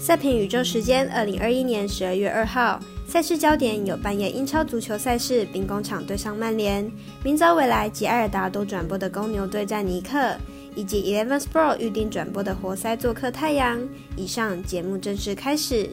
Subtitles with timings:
[0.00, 6.90] 赛评宇宙时间，二零二一年十二月二号，赛事焦点有半夜英超足球赛事，兵工厂对上曼联，
[7.22, 10.34] 明早未来及埃尔达都转播的公牛对战尼克，
[10.74, 13.78] 以及 Eleven Sport 预定转播的活塞做客太阳。
[14.16, 15.90] 以上节目正式开始。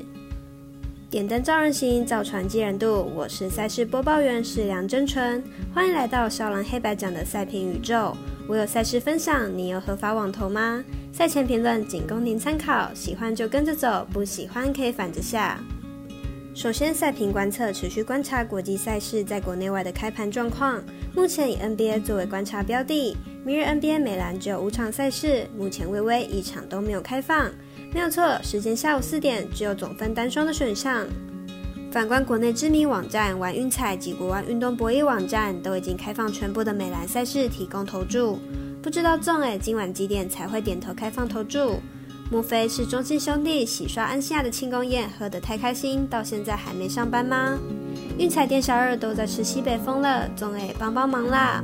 [1.09, 3.09] 点灯照人行，造船接人度。
[3.15, 5.41] 我是赛事播报员是梁真纯，
[5.73, 8.13] 欢迎来到少狼黑白奖的赛评宇宙。
[8.45, 10.83] 我有赛事分享，你有合法网投吗？
[11.13, 15.57] 赛前评论仅供您参考，喜欢就跟着走，不喜欢可以反着下。
[16.53, 20.83] 首先，赛评观测持续观察国际赛事在国内外的开盘状况。
[21.15, 23.15] 目前以 NBA 作为观察标的，
[23.45, 27.49] 明日 NBA 美篮只有五场赛事，目前微微一场都没有开放。
[27.93, 31.07] 没有错，时间下午四点，只有总分单双的选项。
[31.91, 38.39] 反观国内知名网站玩运彩及国外运动博弈网站，都已经开放全部的美篮赛事提供投注。
[38.83, 41.79] 不知道众诶今晚几点才会点头开放投注？
[42.29, 47.57] 莫非是中信兄弟洗刷安西亚的庆功宴喝得太开心，到现在还没上班吗？
[48.19, 51.63] 运彩店小二都在吃西北风了，众诶帮帮忙啦！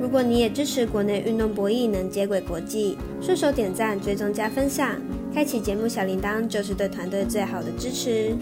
[0.00, 4.90] 如果你也支持国内运动博弈能接轨国际，顺手点赞、追踪加分享，
[5.34, 8.36] 开启节目小铃铛，就是对团队最好的支持。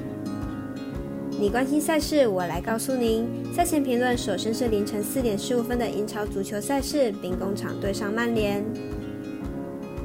[1.41, 3.27] 你关心赛事，我来告诉您。
[3.51, 8.63] 赛前评论，首先是凌晨四点十五分的英超足球赛事，兵工厂对上曼联。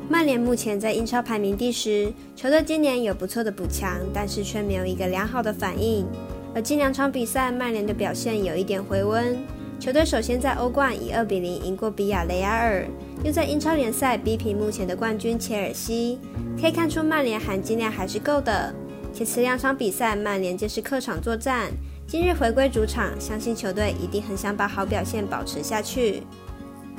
[0.08, 6.08] 曼联目前在英超排名第十，球队今年有不错的补强，但是却没有一个良好的反应。
[6.56, 9.38] 而近两场比赛，曼联的表现有一点回温。
[9.80, 12.86] 球队首先在欧冠以二比零赢过比亚雷亚尔，
[13.24, 16.20] 又在英超联赛逼平目前的冠军切尔西，
[16.60, 18.74] 可以看出曼联含金量还是够的。
[19.14, 21.70] 且此两场比赛，曼联皆是客场作战。
[22.08, 26.24] 今日回归主场，相信球队一定很想把好表现保持下去。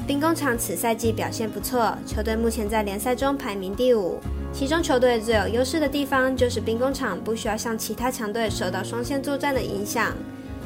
[0.06, 4.20] 兵工厂此赛季表现不错，球队目前在联赛中排名第五。
[4.52, 10.14] 其中球队最有优势的地方，就是兵工厂不需要像其他强队受到双线作战的影响，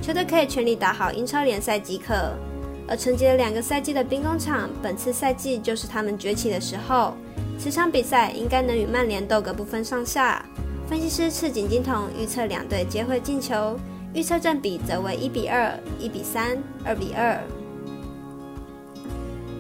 [0.03, 2.34] 球队可以全力打好英超联赛即可。
[2.89, 7.14] 而承接了两个赛季的兵工厂，本次赛季就是他们崛起的时候。
[7.57, 10.45] 此场比赛应该能与曼联斗个不分上下。
[10.89, 13.79] 分析师赤井金童预测两队皆会进球，
[14.13, 17.40] 预测占比则为一比二、一比三、二比二。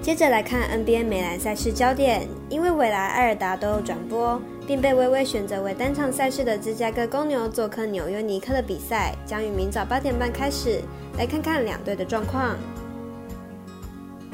[0.02, 10.80] 接着来看 NBA 美篮赛事焦点，因为未来埃尔达都有转播，并被微微选择为单场赛事的芝加哥公牛做客纽约尼克的比赛，将于明早八点半开始。
[11.16, 12.56] 来看看两队的状况。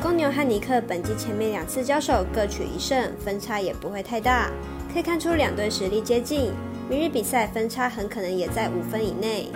[0.00, 4.50] 公牛和尼克本季前面两次交手各取一胜，分差也不会太大，
[4.90, 6.50] 可以看出两队实力接近。
[6.88, 9.48] 明日比赛分差很可能也在五分以内，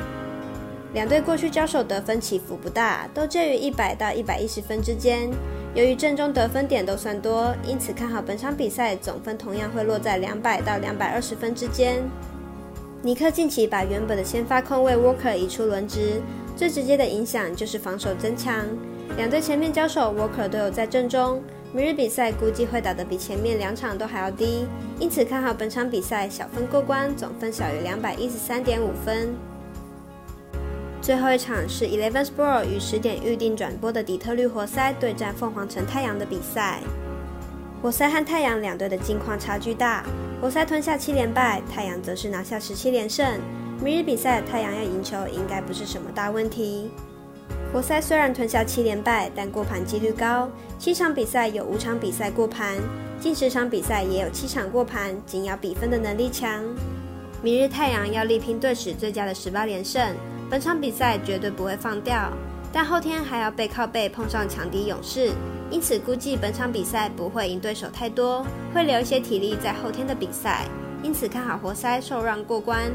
[0.92, 5.30] 两队过去交手得分起伏不大，都介于一百到一百一十分之间。
[5.74, 12.02] 由于阵中得分点都算多，因此看好本场比赛总分同样会落在两百到两百二十分之间。
[13.00, 16.20] 尼克近期把原本的先发控卫 Walker 移出轮值，
[16.54, 18.66] 最直接的影响就是防守增强。
[19.16, 21.42] 两队前面交手，Walker 都有在阵中。
[21.72, 24.66] 明日比赛估计会打得比前面两场都还要低，
[25.00, 29.34] 因此看好本场比赛小分过关，总分小于两百一十三点五分。
[31.02, 36.78] 最后一场是 Eleven Sport 于十点预定转播的底特律活塞对战凤凰城太阳的比赛。
[37.82, 40.04] 活塞和太阳两队的近况差距大，
[40.40, 43.26] 活塞吞下七连败，太阳则是拿下十七连胜。
[43.82, 46.88] 明日比赛太阳要赢球应该不是什么大问题。
[47.72, 50.48] 活塞虽然吞下七连败，但过盘几率高。
[50.78, 52.76] 七场比赛有五场比赛过盘，
[53.18, 56.62] 近十场比赛也有七场过盘，紧咬比分的能力强。
[57.42, 60.14] 明日太阳要力拼队史最佳的十八连胜，
[60.52, 62.30] 本场比赛绝对不会放掉。
[62.70, 65.30] 但后天还要背靠背碰上强敌勇士，
[65.70, 70.66] 因此估计本场比赛不会赢对手太多，会留一些体力在后天的比赛。
[71.02, 72.92] 因此看好活塞受让过关。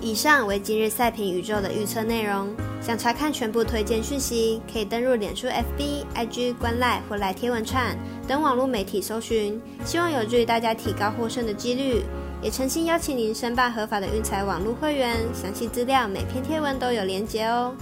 [0.00, 2.48] 以上为今日赛评宇宙的预测内容。
[2.80, 7.98] 想查看全部推荐讯息，可以登入脸书、FB、IG、观赖或来贴文串
[8.28, 9.60] 等网络媒体搜寻。
[9.84, 12.04] 希望有助于大家提高获胜的几率。
[12.42, 17.74] 也诚心邀请您申办合法的运财网络会员，详细资料每篇贴文都有连结哦。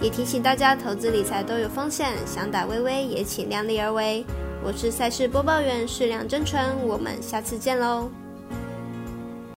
[0.00, 4.24] 也提醒大家，投资理财都有风险，想打微微也请量力而为。
[4.62, 8.10] 我是赛事播报员，适量真诚，我们下次见喽。